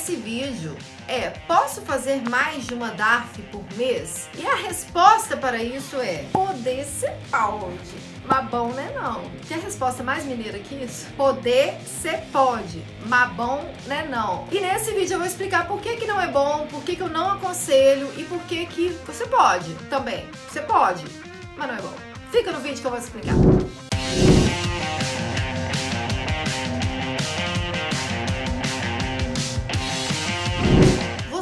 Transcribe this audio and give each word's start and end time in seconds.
desse 0.00 0.16
vídeo 0.16 0.74
é: 1.06 1.28
posso 1.46 1.82
fazer 1.82 2.22
mais 2.28 2.66
de 2.66 2.72
uma 2.72 2.90
DARF 2.90 3.42
por 3.52 3.62
mês? 3.76 4.28
E 4.36 4.46
a 4.46 4.54
resposta 4.54 5.36
para 5.36 5.62
isso 5.62 5.96
é: 5.96 6.24
poder 6.32 6.84
ser 6.84 7.14
pode. 7.30 8.10
Mas 8.24 8.48
bom, 8.48 8.68
né 8.68 8.90
não. 8.94 9.22
A 9.50 9.62
resposta 9.62 10.02
mais 10.02 10.24
mineira 10.24 10.58
que 10.58 10.74
isso? 10.74 11.06
Poder 11.16 11.78
ser 11.82 12.22
pode, 12.32 12.82
mas 13.06 13.30
bom, 13.32 13.62
né 13.86 14.06
não. 14.08 14.46
E 14.50 14.60
nesse 14.60 14.92
vídeo 14.92 15.14
eu 15.14 15.18
vou 15.18 15.26
explicar 15.26 15.66
por 15.66 15.80
que 15.80 15.96
que 15.96 16.06
não 16.06 16.20
é 16.20 16.28
bom, 16.28 16.66
por 16.70 16.82
que 16.82 16.96
que 16.96 17.02
eu 17.02 17.08
não 17.08 17.30
aconselho 17.32 18.10
e 18.16 18.24
por 18.24 18.40
que 18.42 18.66
que 18.66 18.88
você 19.06 19.26
pode 19.26 19.74
também. 19.90 20.26
Você 20.48 20.62
pode, 20.62 21.04
mas 21.56 21.68
não 21.68 21.76
é 21.76 21.80
bom. 21.82 21.94
Fica 22.30 22.52
no 22.52 22.60
vídeo 22.60 22.80
que 22.80 22.86
eu 22.86 22.90
vou 22.90 23.00
explicar. 23.00 23.34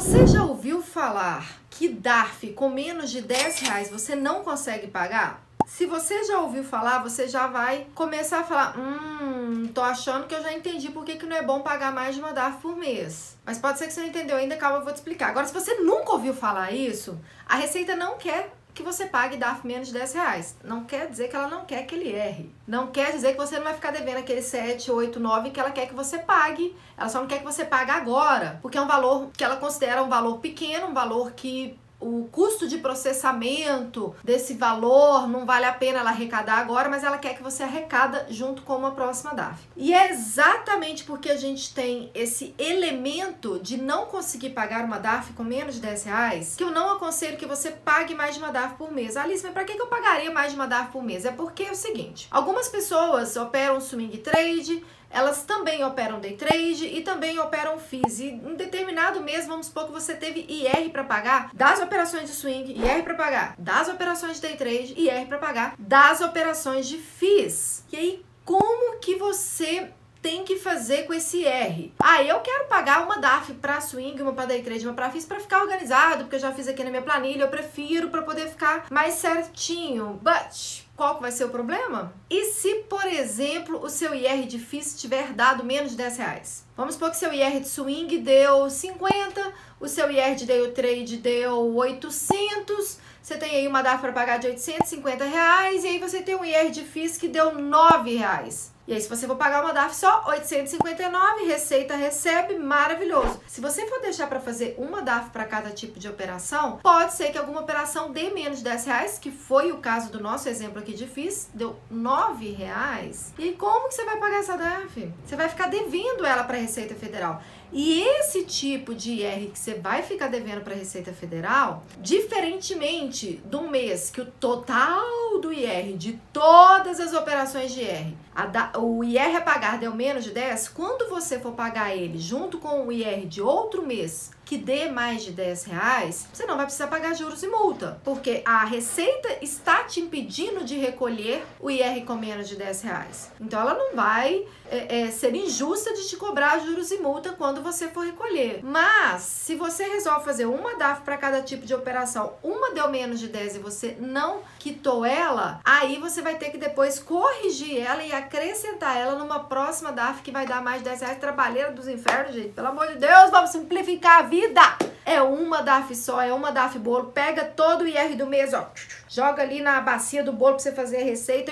Você 0.09 0.25
já 0.25 0.43
ouviu 0.43 0.81
falar 0.81 1.59
que 1.69 1.87
DARF 1.87 2.51
com 2.53 2.67
menos 2.67 3.11
de 3.11 3.21
10 3.21 3.59
reais 3.59 3.91
você 3.91 4.15
não 4.15 4.43
consegue 4.43 4.87
pagar? 4.87 5.39
Se 5.67 5.85
você 5.85 6.23
já 6.23 6.39
ouviu 6.39 6.63
falar, 6.63 7.03
você 7.03 7.27
já 7.27 7.45
vai 7.45 7.85
começar 7.93 8.39
a 8.39 8.43
falar: 8.43 8.75
Hum, 8.75 9.69
tô 9.71 9.81
achando 9.83 10.25
que 10.25 10.33
eu 10.33 10.41
já 10.41 10.51
entendi 10.51 10.89
por 10.89 11.05
que, 11.05 11.15
que 11.15 11.27
não 11.27 11.37
é 11.37 11.43
bom 11.43 11.61
pagar 11.61 11.93
mais 11.93 12.15
de 12.15 12.21
uma 12.21 12.33
DARF 12.33 12.59
por 12.59 12.75
mês. 12.75 13.37
Mas 13.45 13.59
pode 13.59 13.77
ser 13.77 13.85
que 13.85 13.93
você 13.93 14.01
não 14.01 14.07
entendeu 14.07 14.35
ainda, 14.35 14.57
calma, 14.57 14.79
eu 14.79 14.83
vou 14.83 14.91
te 14.91 14.95
explicar. 14.95 15.29
Agora, 15.29 15.45
se 15.45 15.53
você 15.53 15.75
nunca 15.75 16.11
ouviu 16.11 16.33
falar 16.33 16.71
isso, 16.71 17.15
a 17.47 17.55
Receita 17.55 17.95
não 17.95 18.17
quer 18.17 18.51
que 18.79 18.83
você 18.83 19.07
pague 19.07 19.35
DARF 19.35 19.67
menos 19.67 19.89
de 19.89 19.93
10 19.93 20.13
reais. 20.13 20.55
Não 20.63 20.85
quer 20.85 21.09
dizer 21.09 21.27
que 21.27 21.35
ela 21.35 21.49
não 21.49 21.65
quer 21.65 21.85
que 21.85 21.93
ele 21.93 22.13
erre. 22.13 22.49
Não 22.65 22.87
quer 22.87 23.11
dizer 23.11 23.33
que 23.33 23.37
você 23.37 23.57
não 23.57 23.65
vai 23.65 23.73
ficar 23.73 23.91
devendo 23.91 24.19
aquele 24.19 24.41
7, 24.41 24.89
8, 24.89 25.19
9 25.19 25.49
que 25.49 25.59
ela 25.59 25.69
quer 25.69 25.85
que 25.85 25.93
você 25.93 26.17
pague. 26.17 26.73
Ela 26.97 27.09
só 27.09 27.19
não 27.19 27.27
quer 27.27 27.39
que 27.39 27.43
você 27.43 27.65
pague 27.65 27.91
agora. 27.91 28.57
Porque 28.61 28.77
é 28.77 28.81
um 28.81 28.87
valor 28.87 29.31
que 29.35 29.43
ela 29.43 29.57
considera 29.57 30.01
um 30.01 30.07
valor 30.07 30.39
pequeno, 30.39 30.87
um 30.87 30.93
valor 30.93 31.33
que 31.33 31.77
o 31.99 32.27
custo 32.31 32.67
de 32.67 32.77
processamento 32.77 34.15
desse 34.23 34.53
valor 34.53 35.27
não 35.27 35.45
vale 35.45 35.65
a 35.65 35.73
pena 35.73 35.99
ela 35.99 36.11
arrecadar 36.11 36.59
agora, 36.59 36.89
mas 36.89 37.03
ela 37.03 37.17
quer 37.17 37.35
que 37.35 37.43
você 37.43 37.63
arrecada 37.63 38.27
junto 38.29 38.61
com 38.61 38.75
uma 38.75 38.91
próxima 38.91 39.33
DAF. 39.33 39.67
E 39.75 39.93
é 39.93 40.09
exatamente 40.11 41.03
porque 41.03 41.29
a 41.29 41.37
gente 41.37 41.73
tem 41.73 42.09
esse 42.13 42.53
elemento 42.57 43.59
de 43.59 43.77
não 43.77 44.05
conseguir 44.05 44.51
pagar 44.51 44.85
uma 44.85 44.97
DAF 44.97 45.33
com 45.33 45.43
menos 45.43 45.75
de 45.75 45.81
10 45.81 46.03
reais 46.03 46.55
que 46.55 46.63
eu 46.63 46.71
não 46.71 46.91
aconselho 46.91 47.37
que 47.37 47.45
você 47.45 47.71
pague 47.71 48.15
mais 48.15 48.35
de 48.35 48.41
uma 48.41 48.51
DAF 48.51 48.75
por 48.75 48.91
mês. 48.91 49.17
Alice, 49.17 49.43
mas 49.43 49.53
para 49.53 49.63
que 49.63 49.79
eu 49.79 49.87
pagaria 49.87 50.31
mais 50.31 50.51
de 50.51 50.55
uma 50.55 50.67
DAF 50.67 50.91
por 50.91 51.03
mês? 51.03 51.25
É 51.25 51.31
porque 51.31 51.63
é 51.63 51.71
o 51.71 51.75
seguinte: 51.75 52.27
algumas 52.31 52.69
pessoas 52.69 53.35
operam 53.35 53.81
swing 53.81 54.17
trade 54.19 54.83
elas 55.09 55.43
também 55.43 55.83
operam 55.83 56.19
day 56.19 56.35
trade 56.35 56.85
e 56.85 57.01
também 57.01 57.39
operam 57.39 57.79
FIIs. 57.79 58.19
E 58.19 58.29
em 58.29 58.55
determinado 58.55 59.21
mês, 59.21 59.47
vamos 59.47 59.67
supor 59.67 59.85
que 59.85 59.91
você 59.91 60.15
teve 60.15 60.45
IR 60.47 60.89
para 60.91 61.03
pagar 61.03 61.51
das 61.53 61.79
operações 61.79 62.29
de 62.29 62.35
swing, 62.35 62.73
IR 62.73 63.03
para 63.03 63.15
pagar 63.15 63.55
das 63.57 63.87
operações 63.87 64.35
de 64.35 64.41
day 64.41 64.55
trade, 64.55 64.93
IR 64.97 65.27
para 65.27 65.37
pagar 65.37 65.75
das 65.77 66.21
operações 66.21 66.87
de 66.87 66.97
FIIs. 66.97 67.83
E 67.91 67.97
aí, 67.97 68.25
como 68.45 68.99
que 68.99 69.15
você 69.15 69.91
tem 70.21 70.43
que 70.43 70.57
fazer 70.57 71.03
com 71.03 71.13
esse 71.13 71.45
R. 71.45 71.93
Ah, 71.99 72.21
eu 72.21 72.39
quero 72.41 72.65
pagar 72.67 73.03
uma 73.03 73.17
DAF 73.17 73.53
para 73.53 73.79
swing, 73.79 74.21
uma 74.21 74.33
para 74.33 74.47
day 74.47 74.61
trade, 74.61 74.85
uma 74.85 74.93
para 74.93 75.09
FIIs 75.09 75.25
para 75.25 75.39
ficar 75.39 75.61
organizado, 75.61 76.23
porque 76.23 76.35
eu 76.35 76.39
já 76.39 76.51
fiz 76.51 76.67
aqui 76.67 76.83
na 76.83 76.89
minha 76.89 77.01
planilha, 77.01 77.43
eu 77.43 77.47
prefiro 77.47 78.09
para 78.09 78.21
poder 78.21 78.49
ficar 78.49 78.85
mais 78.89 79.13
certinho. 79.13 80.19
But 80.21 80.88
qual 80.99 81.17
vai 81.17 81.31
ser 81.31 81.45
o 81.45 81.49
problema? 81.49 82.13
E 82.29 82.51
se, 82.51 82.83
por 82.89 83.05
exemplo, 83.05 83.81
o 83.81 83.89
seu 83.89 84.13
IR 84.13 84.45
de 84.45 84.59
FIIs 84.59 84.99
tiver 84.99 85.31
dado 85.31 85.63
menos 85.63 85.91
de 85.91 85.97
10 85.97 86.17
reais? 86.17 86.65
Vamos 86.75 86.95
supor 86.95 87.09
que 87.09 87.15
seu 87.15 87.31
IR 87.31 87.61
de 87.61 87.69
swing 87.69 88.17
deu 88.17 88.69
50, 88.69 89.53
o 89.79 89.87
seu 89.87 90.11
IR 90.11 90.35
de 90.35 90.45
day 90.45 90.69
trade 90.71 91.15
deu 91.15 91.73
800, 91.73 92.99
você 93.23 93.37
tem 93.37 93.51
aí 93.51 93.67
uma 93.67 93.81
DAF 93.81 94.01
para 94.01 94.11
pagar 94.11 94.39
de 94.39 94.47
850 94.47 95.23
reais, 95.23 95.85
e 95.85 95.87
aí 95.87 95.99
você 95.99 96.21
tem 96.21 96.35
um 96.35 96.43
IR 96.43 96.69
de 96.69 96.83
FIIs 96.83 97.17
que 97.17 97.29
deu 97.29 97.53
9 97.55 98.17
reais. 98.17 98.73
E 98.89 98.93
aí, 98.93 98.99
se 98.99 99.07
você 99.07 99.27
for 99.27 99.35
pagar 99.35 99.63
uma 99.63 99.71
DAF 99.71 99.95
só, 99.95 100.23
859, 100.25 101.45
receita 101.45 101.95
recebe, 101.95 102.57
maravilhoso. 102.57 103.39
Se 103.45 103.61
você 103.61 103.85
for 103.85 104.01
deixar 104.01 104.25
para 104.25 104.39
fazer 104.39 104.73
uma 104.79 105.03
DAF 105.03 105.29
para 105.29 105.45
cada 105.45 105.69
tipo 105.69 105.99
de 105.99 106.09
operação, 106.09 106.79
pode 106.81 107.13
ser 107.13 107.31
que 107.31 107.37
alguma 107.37 107.61
operação 107.61 108.11
dê 108.11 108.31
menos 108.31 108.57
de 108.57 108.63
10 108.63 108.85
reais, 108.85 109.19
que 109.19 109.29
foi 109.29 109.71
o 109.71 109.77
caso 109.77 110.11
do 110.11 110.19
nosso 110.19 110.49
exemplo 110.49 110.79
aqui 110.79 110.88
de 110.93 111.07
FIS, 111.07 111.49
deu 111.53 111.75
9 111.89 112.51
reais. 112.51 113.33
E 113.37 113.51
como 113.51 113.87
que 113.87 113.95
você 113.95 114.05
vai 114.05 114.17
pagar 114.17 114.39
essa 114.39 114.57
DAF? 114.57 115.11
Você 115.25 115.35
vai 115.35 115.49
ficar 115.49 115.67
devendo 115.67 116.25
ela 116.25 116.43
para 116.43 116.57
a 116.57 116.61
Receita 116.61 116.95
Federal. 116.95 117.41
E 117.71 118.01
esse 118.01 118.43
tipo 118.45 118.95
de 118.95 119.11
IR 119.11 119.51
que 119.51 119.59
você 119.59 119.75
vai 119.75 120.01
ficar 120.01 120.27
devendo 120.27 120.61
para 120.61 120.73
a 120.73 120.77
Receita 120.77 121.13
Federal, 121.13 121.83
diferentemente 122.01 123.39
do 123.45 123.69
mês 123.69 124.09
que 124.09 124.21
o 124.21 124.25
total 124.25 125.05
do 125.39 125.51
IR 125.51 125.97
de 125.97 126.19
todas 126.31 126.99
as 126.99 127.13
operações 127.13 127.71
de 127.71 127.81
IR, 127.81 128.13
da, 128.47 128.71
o 128.77 129.03
IR 129.03 129.35
a 129.35 129.41
pagar 129.41 129.77
deu 129.77 129.93
menos 129.93 130.23
de 130.23 130.31
10, 130.31 130.69
quando 130.69 131.09
você 131.09 131.39
for 131.39 131.53
pagar 131.53 131.95
ele 131.95 132.17
junto 132.17 132.57
com 132.57 132.87
o 132.87 132.91
IR 132.91 133.25
de 133.27 133.41
outro 133.41 133.85
mês 133.85 134.31
que 134.49 134.57
dê 134.57 134.89
mais 134.89 135.23
de 135.23 135.31
10 135.31 135.65
reais, 135.65 136.27
você 136.33 136.43
não 136.47 136.55
vai 136.55 136.65
precisar 136.65 136.87
pagar 136.87 137.13
juros 137.13 137.43
e 137.43 137.47
multa, 137.47 138.01
porque 138.03 138.41
a 138.43 138.65
Receita 138.65 139.37
está 139.43 139.83
te 139.83 139.99
impedindo 139.99 140.63
de 140.63 140.75
recolher 140.75 141.45
o 141.59 141.69
IR 141.69 142.03
com 142.03 142.15
menos 142.15 142.49
de 142.49 142.55
10 142.55 142.81
reais. 142.81 143.31
Então 143.39 143.61
ela 143.61 143.75
não 143.75 143.95
vai 143.95 144.43
é, 144.71 145.01
é, 145.01 145.11
ser 145.11 145.35
injusta 145.35 145.93
de 145.93 146.07
te 146.07 146.17
cobrar 146.17 146.57
juros 146.61 146.89
e 146.89 146.97
multa 146.97 147.33
quando 147.33 147.61
você 147.61 147.89
for 147.89 148.03
recolher. 148.03 148.61
Mas 148.63 149.21
se 149.21 149.55
você 149.55 149.83
resolve 149.83 150.25
fazer 150.25 150.47
uma 150.47 150.75
DAF 150.77 151.01
para 151.01 151.17
cada 151.17 151.43
tipo 151.43 151.67
de 151.67 151.75
operação, 151.75 152.33
uma 152.41 152.71
deu 152.71 152.89
menos 152.89 153.19
de 153.19 153.27
10 153.27 153.57
e 153.57 153.59
você 153.59 153.97
não 153.99 154.39
quitou 154.57 155.05
ela, 155.05 155.28
aí 155.63 155.97
você 155.97 156.21
vai 156.21 156.35
ter 156.35 156.49
que 156.49 156.57
depois 156.57 156.99
corrigir 156.99 157.79
ela 157.79 158.03
e 158.03 158.11
acrescentar 158.11 158.97
ela 158.97 159.15
numa 159.15 159.41
próxima 159.41 159.91
DAF 159.91 160.21
que 160.21 160.31
vai 160.31 160.45
dar 160.45 160.61
mais 160.61 160.79
de 160.79 160.89
10 160.89 161.01
reais. 161.01 161.17
Trabalheira 161.19 161.71
dos 161.71 161.87
infernos, 161.87 162.33
gente. 162.33 162.49
Pelo 162.49 162.67
amor 162.67 162.87
de 162.87 162.95
Deus, 162.95 163.29
vamos 163.29 163.51
simplificar 163.51 164.19
a 164.19 164.21
vida 164.23 164.39
vida. 164.39 164.61
É 165.05 165.21
uma 165.21 165.61
DAF 165.61 165.95
só, 165.95 166.21
é 166.21 166.31
uma 166.33 166.51
DAF 166.51 166.77
bolo. 166.79 167.11
Pega 167.11 167.43
todo 167.43 167.81
o 167.81 167.87
IR 167.87 168.15
do 168.15 168.25
mês, 168.25 168.53
ó. 168.53 168.69
Joga 169.07 169.41
ali 169.41 169.61
na 169.61 169.81
bacia 169.81 170.23
do 170.23 170.31
bolo 170.31 170.53
pra 170.53 170.63
você 170.63 170.71
fazer 170.71 170.97
a 170.97 171.03
receita. 171.03 171.51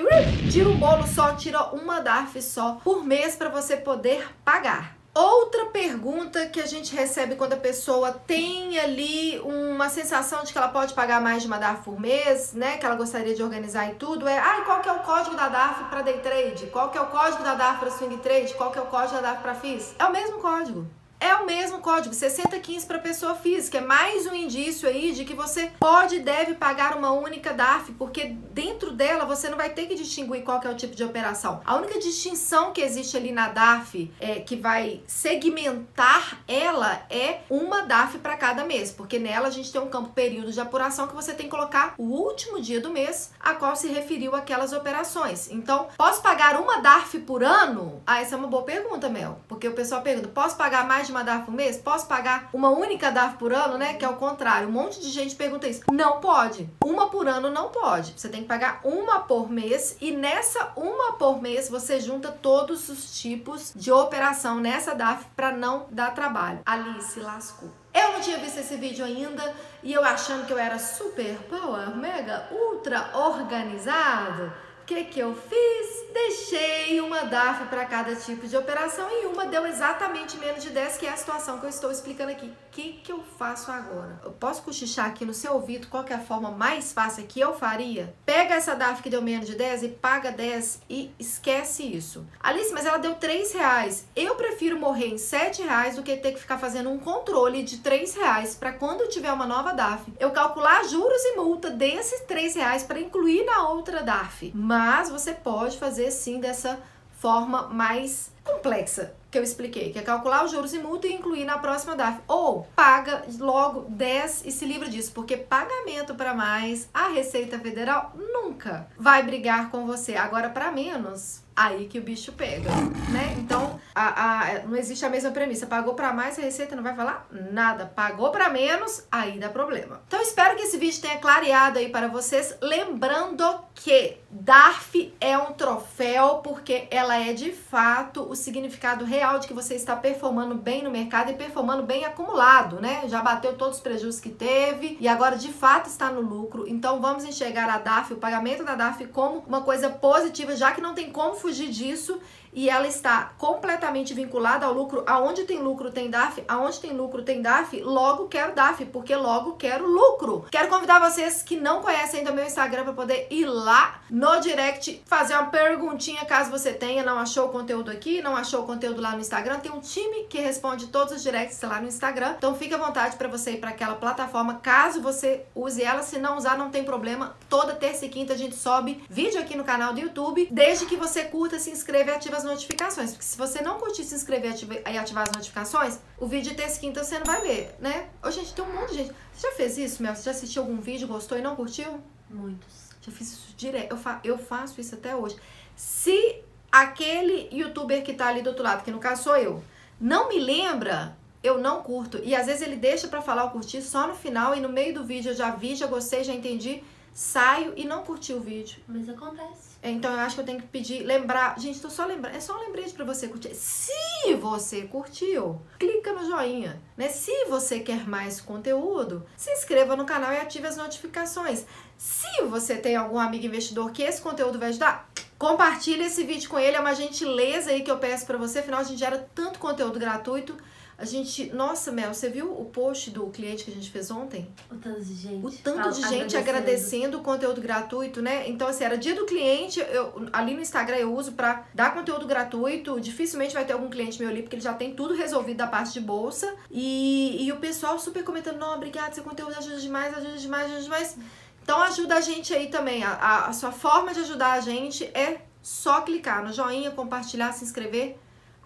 Tira 0.52 0.70
um 0.70 0.78
bolo 0.78 1.06
só, 1.08 1.36
tira 1.36 1.64
uma 1.74 2.00
DAF 2.00 2.42
só 2.42 2.80
por 2.84 3.04
mês 3.04 3.36
para 3.36 3.50
você 3.50 3.76
poder 3.76 4.28
pagar. 4.46 4.97
Outra 5.18 5.66
pergunta 5.66 6.46
que 6.46 6.62
a 6.62 6.68
gente 6.68 6.96
recebe 6.96 7.34
quando 7.34 7.54
a 7.54 7.58
pessoa 7.58 8.12
tem 8.12 8.78
ali 8.78 9.40
uma 9.40 9.90
sensação 9.90 10.44
de 10.44 10.52
que 10.52 10.58
ela 10.60 10.68
pode 10.68 10.94
pagar 10.94 11.20
mais 11.20 11.42
de 11.42 11.48
uma 11.48 11.58
DARF 11.58 11.86
por 11.86 12.00
mês, 12.00 12.54
né? 12.54 12.78
Que 12.78 12.86
ela 12.86 12.94
gostaria 12.94 13.34
de 13.34 13.42
organizar 13.42 13.90
e 13.90 13.96
tudo, 13.96 14.28
é 14.28 14.38
ah, 14.38 14.62
qual 14.64 14.80
que 14.80 14.88
é 14.88 14.92
o 14.92 15.00
código 15.00 15.36
da 15.36 15.50
DARF 15.50 15.86
para 15.86 16.04
day 16.04 16.20
trade? 16.20 16.68
Qual 16.68 16.92
que 16.92 17.00
é 17.00 17.02
o 17.02 17.08
código 17.08 17.42
da 17.42 17.56
DARF 17.56 17.80
para 17.80 17.90
swing 17.90 18.18
trade? 18.18 18.54
Qual 18.54 18.70
que 18.70 18.78
é 18.78 18.82
o 18.84 18.86
código 18.86 19.16
da 19.16 19.22
DARF 19.22 19.42
para 19.42 19.56
FIIs? 19.56 19.96
É 19.98 20.06
o 20.06 20.12
mesmo 20.12 20.38
código. 20.38 20.86
É 21.20 21.34
o 21.34 21.48
mesmo 21.48 21.80
código, 21.80 22.14
6015 22.14 22.86
para 22.86 23.00
pessoa 23.00 23.34
física. 23.34 23.80
É 23.80 23.82
mais 23.82 24.28
um 24.28 24.36
indício 24.36 24.88
aí 24.88 25.12
de 25.14 25.26
que 25.26 25.34
você 25.34 25.72
pode 25.80 26.18
e 26.18 26.20
deve 26.20 26.54
pagar 26.54 26.96
uma 26.96 27.12
única 27.12 27.54
DARF, 27.54 27.92
porque 27.94 28.36
dentro 28.52 28.92
dela 28.92 29.26
você 29.26 29.50
não 29.50 29.58
vai 29.58 29.72
ter 29.72 29.88
que 29.88 29.96
distinguir 29.96 30.44
qual 30.44 30.60
que 30.60 30.68
é 30.68 30.70
o 30.70 30.76
tipo 30.76 30.96
de 30.96 31.04
operação. 31.04 31.60
A 31.66 31.76
única 31.76 32.00
distinção 32.00 32.72
que 32.72 32.82
existe 32.82 33.18
ali 33.18 33.32
na 33.32 33.50
DARF 33.50 34.14
é, 34.20 34.42
que 34.42 34.56
vai 34.56 35.02
segmentar 35.08 36.40
ela 36.48 37.02
é 37.10 37.40
uma 37.50 37.82
DARF 37.82 38.20
para 38.20 38.38
cada 38.38 38.64
mês, 38.64 38.92
porque 38.92 39.18
nela 39.18 39.48
a 39.48 39.52
gente 39.52 39.72
tem 39.72 39.82
um 39.82 39.90
campo 39.90 40.10
período 40.10 40.52
de 40.52 40.62
apuração 40.62 41.08
que 41.08 41.16
você 41.16 41.34
tem 41.34 41.48
que 41.48 41.52
colocar 41.52 41.96
o 41.98 42.04
último 42.04 42.62
dia 42.62 42.80
do 42.80 42.92
mês 42.92 43.32
a 43.40 43.56
qual 43.56 43.76
se 43.76 43.88
referiu 43.88 44.36
aquelas 44.36 44.72
operações. 44.72 45.50
Então, 45.50 45.88
posso 45.98 46.22
pagar 46.22 46.62
uma 46.62 46.80
DARF 46.80 47.18
por 47.20 47.44
ano? 47.44 48.04
Ah, 48.06 48.22
essa 48.22 48.36
é 48.36 48.38
uma 48.38 48.48
boa 48.48 48.64
pergunta, 48.64 49.10
Mel, 49.10 49.40
porque 49.48 49.68
o 49.68 49.74
pessoal 49.74 50.04
pergunta: 50.04 50.28
posso 50.28 50.56
pagar 50.56 50.88
mais 50.88 51.07
de 51.08 51.12
uma 51.12 51.24
DARF 51.24 51.46
por 51.46 51.54
mês? 51.54 51.78
Posso 51.78 52.06
pagar 52.06 52.50
uma 52.54 52.70
única 52.70 53.10
DARF 53.10 53.38
por 53.38 53.52
ano, 53.52 53.78
né? 53.78 53.96
Que 53.96 54.06
é 54.06 54.10
o 54.10 54.16
contrário. 54.16 54.68
Um 54.68 54.72
monte 54.72 55.02
de 55.02 55.10
gente 55.10 55.36
pergunta 55.36 55.68
isso. 55.68 55.82
Não 55.92 56.20
pode. 56.20 56.70
Uma 56.84 57.10
por 57.10 57.28
ano 57.28 57.50
não 57.50 57.70
pode. 57.70 58.14
Você 58.16 58.30
tem 58.30 58.42
que 58.42 58.48
pagar 58.48 58.82
uma 58.84 59.22
por 59.22 59.50
mês 59.50 59.98
e 60.00 60.12
nessa 60.12 60.72
uma 60.76 61.14
por 61.14 61.42
mês 61.42 61.70
você 61.70 62.00
junta 62.00 62.32
todos 62.32 62.90
os 62.90 63.20
tipos 63.20 63.72
de 63.76 63.92
operação 63.92 64.60
nessa 64.60 64.94
DARF 64.94 65.26
para 65.36 65.52
não 65.52 65.88
dar 65.90 66.14
trabalho. 66.14 66.60
Alice 66.66 67.20
lascou. 67.20 67.70
Eu 67.94 68.14
não 68.14 68.22
tinha 68.22 68.38
visto 68.38 68.60
esse 68.60 68.76
vídeo 68.76 69.04
ainda 69.04 69.56
e 69.82 69.92
eu 69.92 70.04
achando 70.04 70.46
que 70.46 70.54
eu 70.54 70.58
era 70.58 70.78
super 70.78 71.36
power, 71.50 71.96
mega, 71.96 72.48
ultra 72.52 73.10
organizado 73.18 74.52
que 74.88 75.04
que 75.04 75.20
eu 75.20 75.36
fiz? 75.36 76.07
Deixei 76.18 77.00
uma 77.00 77.26
DAF 77.26 77.66
para 77.68 77.86
cada 77.86 78.16
tipo 78.16 78.48
de 78.48 78.58
operação 78.58 79.08
e 79.12 79.28
uma 79.28 79.46
deu 79.46 79.68
exatamente 79.68 80.36
menos 80.38 80.64
de 80.64 80.72
10, 80.72 80.98
que 80.98 81.06
é 81.06 81.12
a 81.12 81.16
situação 81.16 81.60
que 81.60 81.66
eu 81.66 81.70
estou 81.70 81.92
explicando 81.92 82.32
aqui. 82.32 82.48
O 82.48 82.54
que 82.72 82.94
que 83.04 83.12
eu 83.12 83.24
faço 83.38 83.72
agora? 83.72 84.20
Eu 84.24 84.32
posso 84.32 84.64
cochichar 84.64 85.06
aqui 85.06 85.26
no 85.26 85.34
seu 85.34 85.54
ouvido 85.54 85.88
qual 85.88 86.04
é 86.10 86.16
a 86.16 86.20
forma 86.20 86.50
mais 86.50 86.92
fácil 86.92 87.26
que 87.28 87.40
eu 87.40 87.54
faria? 87.54 88.16
Pega 88.26 88.56
essa 88.56 88.76
DAF 88.76 89.04
que 89.04 89.12
deu 89.12 89.22
menos 89.22 89.46
de 89.46 89.56
10 89.56 89.84
e 89.84 89.88
paga 89.90 90.32
10 90.32 90.82
e 90.90 91.12
esquece 91.20 91.84
isso. 91.84 92.26
Alice, 92.40 92.74
mas 92.74 92.86
ela 92.86 92.98
deu 92.98 93.14
3 93.16 93.54
reais. 93.54 94.06
Eu 94.16 94.36
prefiro 94.36 94.80
morrer 94.80 95.08
em 95.08 95.20
7 95.20 95.62
reais 95.62 95.96
do 95.96 96.04
que 96.04 96.18
ter 96.18 96.32
que 96.32 96.40
ficar 96.40 96.58
fazendo 96.58 96.90
um 96.90 96.98
controle 96.98 97.62
de 97.62 97.78
3 97.78 98.16
reais 98.16 98.56
para 98.56 98.74
quando 98.74 99.02
eu 99.02 99.10
tiver 99.10 99.32
uma 99.32 99.46
nova 99.46 99.72
DAF, 99.72 100.12
eu 100.20 100.32
calcular 100.32 100.84
juros 100.86 101.24
e 101.26 101.36
multa 101.36 101.70
desses 101.70 102.22
3 102.22 102.56
reais 102.56 102.84
para 102.84 103.00
incluir 103.00 103.46
na 103.46 103.70
outra 103.70 104.02
DAF. 104.02 104.52
Mas 104.56 105.12
você 105.12 105.32
pode 105.32 105.78
fazer 105.78 106.07
sim 106.12 106.40
dessa 106.40 106.80
forma 107.20 107.64
mais 107.70 108.32
complexa 108.44 109.14
que 109.30 109.38
eu 109.38 109.44
expliquei, 109.44 109.92
que 109.92 110.00
é 110.00 110.02
calcular 110.02 110.46
os 110.46 110.52
juros 110.52 110.74
e 110.74 110.80
multa 110.80 111.08
e 111.08 111.14
incluir 111.14 111.44
na 111.44 111.58
próxima 111.58 111.96
DAF. 111.96 112.20
Ou 112.28 112.66
paga 112.76 113.24
logo 113.40 113.82
10 113.90 114.46
e 114.46 114.52
se 114.52 114.66
livra 114.66 114.90
disso, 114.90 115.12
porque 115.14 115.36
pagamento 115.36 116.16
para 116.16 116.34
mais, 116.34 116.90
a 116.94 117.10
Receita 117.10 117.60
Federal 117.60 118.14
nunca 118.16 118.88
vai 118.98 119.24
brigar 119.24 119.70
com 119.70 119.86
você. 119.86 120.16
Agora, 120.16 120.50
para 120.50 120.72
menos, 120.72 121.44
aí 121.56 121.88
que 121.88 122.00
o 122.00 122.02
bicho 122.02 122.32
pega, 122.32 122.70
né? 123.12 123.36
Então, 123.38 123.80
a, 123.94 124.56
a, 124.56 124.60
não 124.60 124.78
existe 124.78 125.06
a 125.06 125.10
mesma 125.10 125.32
premissa. 125.32 125.68
Pagou 125.68 125.94
para 125.94 126.14
mais, 126.14 126.40
a 126.40 126.42
Receita 126.44 126.76
não 126.76 126.84
vai 126.84 126.96
falar 126.96 127.28
nada. 127.52 127.86
Pagou 127.86 128.32
para 128.32 128.50
menos, 128.50 129.06
aí 129.12 129.38
dá 129.38 129.50
problema. 129.50 130.02
Então, 130.08 130.22
espero 130.22 130.56
que 130.56 130.62
esse 130.62 130.78
vídeo 130.78 131.02
tenha 131.02 131.18
clareado 131.18 131.80
aí 131.80 131.90
para 131.90 132.08
vocês. 132.08 132.56
Lembrando 132.62 133.44
que 133.76 134.18
DARF 134.30 135.14
é 135.20 135.38
um 135.38 135.54
troféu 135.54 136.42
porque 136.44 136.88
ela 136.92 137.18
é 137.18 137.34
de 137.34 137.52
fato 137.52 138.22
o 138.30 138.36
significado 138.36 139.06
real 139.06 139.40
de 139.40 139.48
que 139.48 139.54
você 139.54 139.76
está 139.76 139.96
performando 139.96 140.56
bem 140.56 140.84
no 140.84 140.92
mercado 140.92 141.32
e 141.32 141.36
performando 141.36 141.84
bem 141.84 142.06
acumulado, 142.06 142.80
né? 142.80 143.04
Já 143.08 143.22
bateu 143.22 143.56
todos 143.56 143.78
os 143.78 143.82
prejuízos 143.82 144.20
que 144.22 144.30
teve 144.30 144.98
e 145.00 145.08
agora 145.08 145.36
de 145.36 145.52
fato 145.52 145.88
está 145.88 146.12
no 146.12 146.22
lucro. 146.22 146.68
Então, 146.68 147.00
vamos 147.00 147.24
enxergar 147.24 147.70
a 147.70 147.78
DARF, 147.78 148.14
o 148.14 148.18
pagamento 148.18 148.64
da 148.64 148.76
DARF 148.76 149.06
como 149.08 149.40
uma 149.48 149.62
coisa 149.62 149.90
positiva, 149.90 150.56
já 150.56 150.72
que 150.72 150.82
não 150.82 150.94
tem 150.94 151.12
como 151.12 151.36
fugir 151.36 151.70
disso 151.70 152.20
e 152.58 152.72
ela 152.72 152.88
está 152.88 153.34
completamente 153.38 154.16
vinculada 154.16 154.66
ao 154.66 154.74
lucro. 154.74 155.04
Aonde 155.06 155.44
tem 155.44 155.60
lucro 155.60 155.92
tem 155.92 156.10
DAF, 156.10 156.44
aonde 156.48 156.80
tem 156.80 156.92
lucro 156.92 157.22
tem 157.22 157.40
DAF, 157.40 157.80
logo 157.82 158.28
quero 158.28 158.56
DAF, 158.56 158.84
porque 158.86 159.16
logo 159.16 159.54
quero 159.54 159.86
lucro. 159.86 160.46
Quero 160.50 160.68
convidar 160.68 161.00
vocês 161.00 161.44
que 161.44 161.56
não 161.56 161.84
conhecem 161.84 162.20
ainda 162.20 162.32
meu 162.32 162.44
Instagram 162.44 162.84
para 162.84 162.94
poder 162.94 163.28
ir 163.30 163.46
lá 163.46 164.02
no 164.10 164.40
direct 164.40 165.04
fazer 165.08 165.34
uma 165.36 165.46
perguntinha 165.46 166.26
caso 166.26 166.52
você 166.52 166.74
tenha, 166.74 167.04
não 167.04 167.18
achou 167.18 167.48
o 167.48 167.50
conteúdo 167.50 167.90
aqui, 167.90 168.22
não 168.22 168.36
achou 168.36 168.64
o 168.64 168.66
conteúdo 168.66 169.02
lá 169.02 169.14
no 169.14 169.22
Instagram. 169.22 169.60
Tem 169.60 169.72
um 169.72 169.80
time 169.80 170.26
que 170.26 170.40
responde 170.40 170.88
todos 170.88 171.14
os 171.14 171.24
directs 171.24 171.62
lá 171.62 171.80
no 171.80 171.88
Instagram. 171.88 172.36
Então 172.38 172.56
fique 172.56 172.74
à 172.74 172.78
vontade 172.78 173.16
para 173.16 173.28
você 173.28 173.52
ir 173.52 173.58
para 173.58 173.70
aquela 173.70 173.96
plataforma, 173.96 174.56
caso 174.56 175.02
você 175.02 175.46
use 175.56 175.82
ela. 175.82 176.04
Se 176.04 176.20
não 176.20 176.38
usar, 176.38 176.58
não 176.58 176.70
tem 176.70 176.84
problema. 176.84 177.36
Toda 177.50 177.74
terça 177.74 178.06
e 178.06 178.10
quinta 178.10 178.34
a 178.34 178.38
gente 178.38 178.56
sobe 178.56 179.04
vídeo 179.10 179.40
aqui 179.40 179.56
no 179.56 179.64
canal 179.64 179.94
do 179.94 180.00
YouTube, 180.00 180.48
desde 180.52 180.86
que 180.86 180.98
você 180.98 181.24
curta, 181.24 181.58
se 181.58 181.72
inscreva 181.72 182.12
e 182.12 182.14
ative 182.16 182.36
as 182.36 182.44
notificações. 182.44 183.12
Porque 183.12 183.26
se 183.26 183.38
você 183.38 183.62
não 183.62 183.80
curtir, 183.80 184.04
se 184.04 184.16
inscrever 184.16 184.54
e 184.86 184.98
ativar 184.98 185.24
as 185.24 185.32
notificações, 185.32 186.00
o 186.20 186.28
vídeo 186.28 186.52
de 186.52 186.58
terça 186.58 186.78
e 186.78 186.80
quinta 186.82 187.04
você 187.04 187.18
não 187.18 187.26
vai 187.26 187.42
ver, 187.42 187.76
né? 187.80 188.08
Ô, 188.22 188.30
gente, 188.30 188.54
tem 188.54 188.66
um 188.66 188.74
monte 188.74 188.92
de 188.92 188.98
gente. 188.98 189.14
Você 189.34 189.48
já 189.48 189.54
fez 189.54 189.78
isso, 189.78 190.04
Mel? 190.04 190.16
Você 190.16 190.24
já 190.24 190.32
assistiu 190.32 190.64
algum 190.64 190.82
vídeo, 190.82 191.08
gostou 191.08 191.38
e 191.38 191.42
não 191.42 191.56
curtiu? 191.56 192.02
Muitos. 192.30 192.87
Já 193.08 193.14
fiz 193.14 193.32
isso 193.32 193.56
direto. 193.56 193.92
Eu, 193.92 193.98
fa 193.98 194.20
eu 194.24 194.38
faço 194.38 194.80
isso 194.82 194.94
até 194.94 195.16
hoje. 195.16 195.38
Se 195.76 196.44
aquele 196.72 197.48
youtuber 197.52 198.04
que 198.04 198.14
tá 198.14 198.28
ali 198.28 198.42
do 198.42 198.50
outro 198.50 198.64
lado, 198.64 198.84
que 198.84 198.92
no 198.92 199.00
caso 199.00 199.24
sou 199.24 199.38
eu, 199.38 199.64
não 200.00 200.28
me 200.28 200.38
lembra, 200.38 201.18
eu 201.42 201.58
não 201.58 201.82
curto. 201.82 202.20
E 202.22 202.36
às 202.36 202.46
vezes 202.46 202.62
ele 202.62 202.76
deixa 202.76 203.08
para 203.08 203.22
falar 203.22 203.46
o 203.46 203.52
curtir 203.52 203.82
só 203.82 204.08
no 204.08 204.14
final 204.14 204.54
e 204.54 204.60
no 204.60 204.70
meio 204.70 204.94
do 204.94 205.06
vídeo 205.06 205.32
eu 205.32 205.36
já 205.36 205.52
vi, 205.52 205.76
já 205.76 205.88
gostei, 205.88 206.24
já 206.24 206.34
entendi 206.34 206.84
saio 207.18 207.74
e 207.76 207.84
não 207.84 208.04
curti 208.04 208.32
o 208.32 208.40
vídeo. 208.40 208.80
Mas 208.88 209.10
acontece. 209.10 209.76
Então 209.82 210.12
eu 210.12 210.20
acho 210.20 210.36
que 210.36 210.42
eu 210.42 210.46
tenho 210.46 210.62
que 210.62 210.68
pedir, 210.68 211.04
lembrar. 211.04 211.60
Gente, 211.60 211.82
tô 211.82 211.90
só 211.90 212.06
lembrando. 212.06 212.36
É 212.36 212.40
só 212.40 212.56
um 212.56 212.60
lembrete 212.60 212.94
pra 212.94 213.04
você 213.04 213.28
curtir. 213.28 213.56
Se 213.56 214.36
você 214.40 214.84
curtiu, 214.84 215.60
clica 215.80 216.14
no 216.14 216.28
joinha. 216.28 216.80
Né? 216.96 217.10
Se 217.10 217.46
você 217.46 217.80
quer 217.80 218.08
mais 218.08 218.40
conteúdo, 218.40 219.26
se 219.36 219.52
inscreva 219.52 219.96
no 219.96 220.06
canal 220.06 220.32
e 220.32 220.38
ative 220.38 220.68
as 220.68 220.78
notificações. 220.78 221.66
Se 221.98 222.44
você 222.44 222.76
tem 222.76 222.96
algum 222.96 223.18
amigo 223.18 223.48
investidor 223.48 223.92
que 223.92 224.04
esse 224.04 224.22
conteúdo 224.22 224.60
vai 224.60 224.70
ajudar, 224.70 225.10
compartilhe 225.40 226.04
esse 226.04 226.24
vídeo 226.24 226.48
com 226.48 226.60
ele. 226.60 226.78
É 226.78 226.80
uma 226.80 226.94
gentileza 226.94 227.72
aí 227.72 227.82
que 227.82 227.90
eu 227.90 227.98
peço 227.98 228.28
pra 228.28 228.38
você. 228.38 228.60
Afinal, 228.60 228.82
a 228.82 228.84
gente 228.84 229.00
gera 229.00 229.28
tanto 229.34 229.58
conteúdo 229.58 229.98
gratuito. 229.98 230.56
A 230.98 231.06
gente, 231.06 231.54
nossa, 231.54 231.92
Mel, 231.92 232.12
você 232.12 232.28
viu 232.28 232.52
o 232.60 232.66
post 232.66 233.12
do 233.12 233.28
cliente 233.28 233.64
que 233.64 233.70
a 233.70 233.74
gente 233.74 233.92
fez 233.92 234.10
ontem? 234.10 234.52
O 234.72 234.76
tanto 234.78 235.00
de 235.06 235.14
gente. 235.14 235.46
O 235.46 235.52
tanto 235.52 235.92
de 235.92 236.02
gente 236.02 236.36
agradecendo. 236.36 236.38
agradecendo 236.38 237.18
o 237.20 237.22
conteúdo 237.22 237.62
gratuito, 237.62 238.20
né? 238.20 238.50
Então, 238.50 238.68
assim, 238.68 238.84
era 238.84 238.98
dia 238.98 239.14
do 239.14 239.24
cliente, 239.26 239.80
eu, 239.80 240.28
ali 240.34 240.56
no 240.56 240.62
Instagram 240.62 240.98
eu 240.98 241.14
uso 241.14 241.34
pra 241.34 241.66
dar 241.72 241.94
conteúdo 241.94 242.26
gratuito. 242.26 243.00
Dificilmente 243.00 243.54
vai 243.54 243.64
ter 243.64 243.74
algum 243.74 243.92
cliente 243.92 244.20
meu 244.20 244.28
ali, 244.28 244.42
porque 244.42 244.56
ele 244.56 244.64
já 244.64 244.74
tem 244.74 244.96
tudo 244.96 245.14
resolvido 245.14 245.58
da 245.58 245.68
parte 245.68 245.94
de 245.94 246.02
bolsa. 246.02 246.52
E, 246.72 247.46
e 247.46 247.52
o 247.52 247.58
pessoal 247.58 248.00
super 248.00 248.24
comentando: 248.24 248.58
não, 248.58 248.74
obrigado, 248.74 249.14
seu 249.14 249.24
conteúdo 249.24 249.54
ajuda 249.56 249.78
demais, 249.78 250.18
ajuda 250.18 250.38
demais, 250.38 250.66
ajuda 250.66 250.82
demais. 250.82 251.18
Então, 251.62 251.80
ajuda 251.84 252.16
a 252.16 252.22
gente 252.22 252.56
aí 252.56 252.70
também. 252.70 253.04
A, 253.04 253.12
a, 253.12 253.48
a 253.50 253.54
sua 253.54 253.72
forma 253.72 254.16
de 254.16 254.22
ajudar 254.22 254.54
a 254.54 254.62
gente 254.62 255.04
é 255.04 255.42
só 255.62 256.02
clicar 256.02 256.44
no 256.44 256.52
joinha, 256.52 256.90
compartilhar, 256.90 257.52
se 257.52 257.64
inscrever 257.64 258.18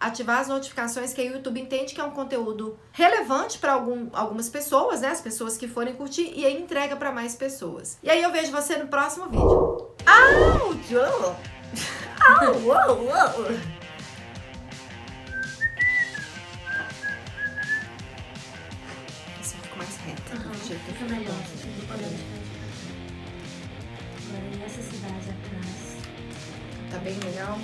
ativar 0.01 0.39
as 0.39 0.47
notificações 0.47 1.13
que 1.13 1.21
o 1.21 1.33
YouTube 1.33 1.61
entende 1.61 1.93
que 1.93 2.01
é 2.01 2.03
um 2.03 2.11
conteúdo 2.11 2.77
relevante 2.91 3.59
para 3.59 3.73
algum, 3.73 4.09
algumas 4.11 4.49
pessoas, 4.49 5.01
né? 5.01 5.09
As 5.09 5.21
pessoas 5.21 5.57
que 5.57 5.67
forem 5.67 5.93
curtir 5.93 6.33
e 6.35 6.45
aí 6.45 6.59
entrega 6.59 6.95
para 6.95 7.11
mais 7.11 7.35
pessoas. 7.35 7.97
E 8.01 8.09
aí 8.09 8.21
eu 8.21 8.31
vejo 8.31 8.51
você 8.51 8.77
no 8.77 8.87
próximo 8.87 9.29
vídeo. 9.29 9.87
Au, 12.19 12.55
uou, 12.63 13.05
uou. 13.05 13.51
Esse 19.39 19.55
ficou 19.55 19.77
mais 19.77 19.95
reto. 19.97 20.47
Uhum, 20.47 20.53
fica 20.53 21.05
melhor. 21.05 21.35
Agora 21.83 22.31
nessa 24.59 24.81
cidade 24.81 25.29
atrás. 25.29 25.97
Tá 26.89 26.97
bem 26.97 27.17
legal? 27.19 27.59